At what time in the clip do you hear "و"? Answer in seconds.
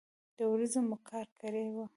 1.75-1.77